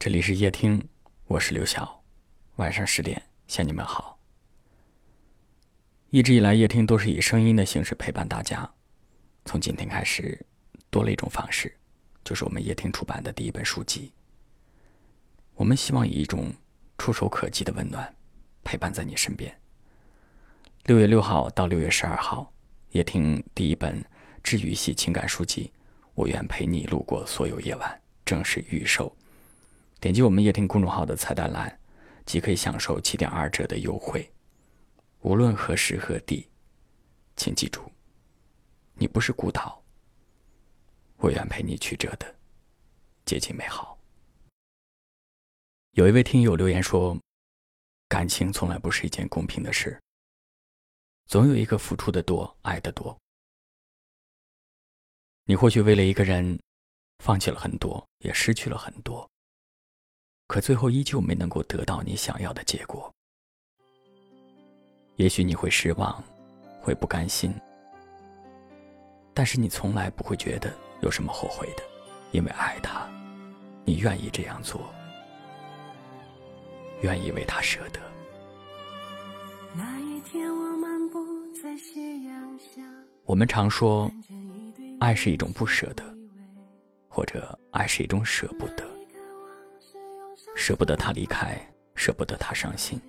[0.00, 0.80] 这里是夜听，
[1.26, 2.04] 我是刘晓。
[2.54, 4.16] 晚上十点向你们好。
[6.10, 8.72] 一直以来，夜听都是以声音的形式陪伴大家。
[9.44, 10.40] 从今天开始，
[10.88, 11.76] 多了一种方式，
[12.22, 14.12] 就是我们夜听出版的第一本书籍。
[15.56, 16.54] 我们希望以一种
[16.96, 18.14] 触手可及的温暖，
[18.62, 19.52] 陪伴在你身边。
[20.84, 22.52] 六月六号到六月十二号，
[22.90, 24.00] 夜听第一本
[24.44, 25.72] 治愈系情感书籍
[26.14, 27.90] 《我愿陪你路过所有夜晚》
[28.24, 29.12] 正式预售。
[30.00, 31.80] 点击我们夜听公众号的菜单栏，
[32.24, 34.32] 即可以享受七点二折的优惠。
[35.22, 36.48] 无论何时何地，
[37.34, 37.90] 请记住，
[38.94, 39.82] 你不是孤岛。
[41.16, 42.32] 我愿陪你曲折的
[43.24, 43.98] 接近美好。
[45.92, 47.18] 有一位听友留言说
[48.06, 50.00] ：“感情从来不是一件公平的事，
[51.26, 53.18] 总有一个付出的多，爱的多。
[55.42, 56.56] 你或许为了一个人，
[57.18, 59.28] 放弃了很多，也失去了很多。”
[60.48, 63.12] 可最后依旧没能够得到你想要的结果，
[65.16, 66.24] 也许你会失望，
[66.80, 67.54] 会不甘心，
[69.34, 71.82] 但是你从来不会觉得有什么后悔的，
[72.32, 73.06] 因为爱他，
[73.84, 74.80] 你愿意这样做，
[77.02, 78.00] 愿意为他舍得。
[79.74, 81.18] 那一天我漫步
[81.62, 82.80] 在夕阳下
[83.26, 84.10] 我们常说，
[84.98, 86.02] 爱是一种不舍得，
[87.06, 88.97] 或者爱是一种舍不得。
[90.58, 91.56] 舍不得他离开，
[91.94, 93.00] 舍不得他伤心。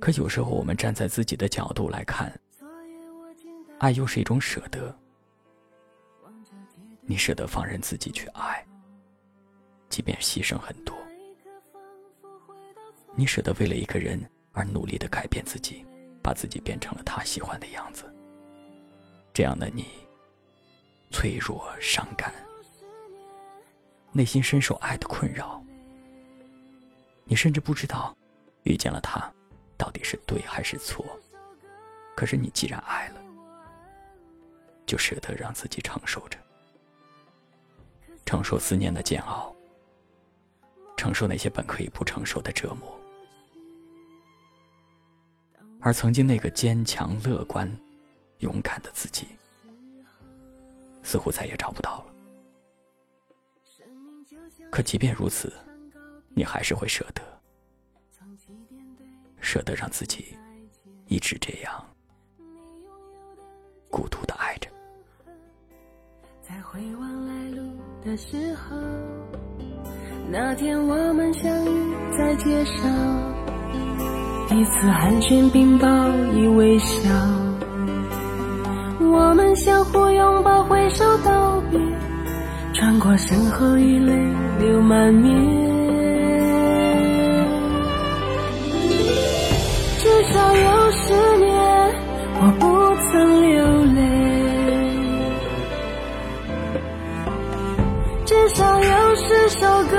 [0.00, 2.32] 可有时候，我们站在自己的角度来看，
[3.80, 4.96] 爱又是一种舍得。
[7.02, 8.64] 你舍得放任自己去爱，
[9.88, 10.96] 即便牺牲很多。
[13.16, 14.18] 你舍得为了一个人
[14.52, 15.84] 而努力的改变自己，
[16.22, 18.04] 把自己变成了他喜欢的样子。
[19.34, 19.86] 这样的你，
[21.10, 22.32] 脆弱伤感，
[24.12, 25.60] 内心深受爱的困扰。
[27.30, 28.12] 你甚至不知道，
[28.64, 29.32] 遇见了他，
[29.78, 31.06] 到底是对还是错。
[32.16, 33.22] 可是你既然爱了，
[34.84, 36.36] 就舍得让自己承受着，
[38.26, 39.54] 承受思念的煎熬，
[40.96, 43.00] 承受那些本可以不承受的折磨。
[45.80, 47.70] 而曾经那个坚强、乐观、
[48.38, 49.28] 勇敢的自己，
[51.04, 52.06] 似乎再也找不到了。
[54.68, 55.52] 可即便如此。
[56.34, 57.22] 你还是会舍得，
[59.40, 60.34] 舍得让自己
[61.06, 61.84] 一直这样
[63.90, 64.70] 孤独的爱着。
[66.40, 67.62] 在回望来路
[68.04, 68.76] 的时候，
[70.30, 72.82] 那天我们相遇在街上，
[74.48, 75.86] 彼此寒暄并报
[76.32, 77.10] 以微笑，
[79.00, 81.78] 我们相互拥抱挥手道别，
[82.72, 84.14] 穿过身后已泪
[84.58, 85.69] 流满面。
[98.30, 99.96] 至少有十首歌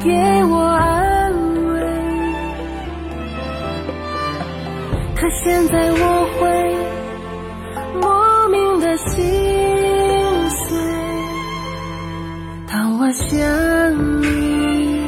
[0.00, 0.10] 给
[0.44, 1.32] 我安
[1.72, 1.80] 慰。
[5.16, 6.44] 可现在我会
[8.02, 9.24] 莫名的心
[10.50, 10.76] 碎，
[12.70, 13.32] 当我想
[14.20, 15.00] 你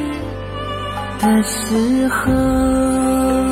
[1.21, 3.48] 的时候。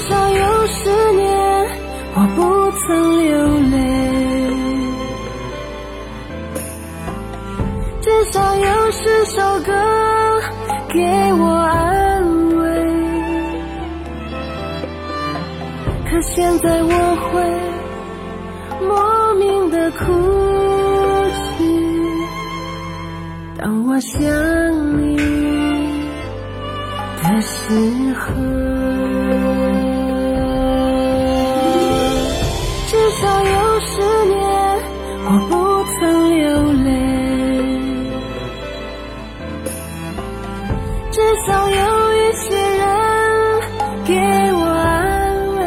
[0.00, 1.28] 至少有十年
[2.14, 2.88] 我不曾
[3.22, 3.28] 流
[3.70, 3.76] 泪，
[8.00, 9.70] 至少有十首歌
[10.88, 10.98] 给
[11.34, 12.24] 我安
[12.56, 12.64] 慰。
[16.10, 16.88] 可现在我
[17.26, 17.30] 会
[18.88, 19.98] 莫名的哭
[35.32, 35.54] 我不
[35.84, 36.42] 曾流
[36.72, 36.90] 泪；
[41.12, 41.76] 至少有
[42.16, 42.42] 一些
[42.80, 42.82] 人
[44.06, 44.12] 给
[44.52, 44.90] 我安
[45.54, 45.58] 慰。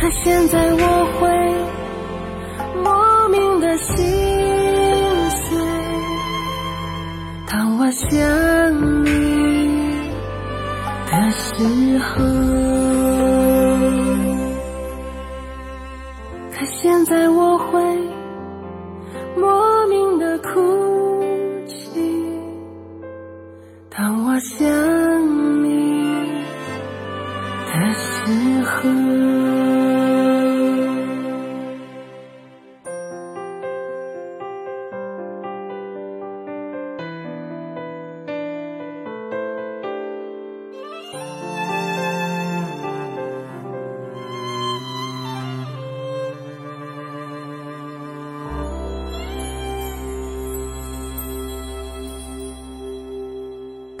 [0.00, 0.82] 可现在我
[1.20, 1.28] 会
[2.82, 3.94] 莫名的心
[5.28, 5.60] 碎。
[7.46, 8.08] 当我想
[9.04, 9.06] 你
[11.10, 12.24] 的时候，
[17.28, 17.80] 我会
[19.36, 20.48] 莫名的哭
[21.66, 22.00] 泣。
[23.90, 24.66] 当我想
[25.64, 26.42] 你
[27.66, 29.57] 的时候。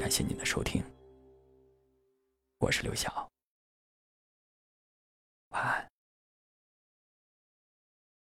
[0.08, 0.82] 感谢您的收听，
[2.60, 3.30] 我是刘晓。
[5.50, 5.87] 晚安。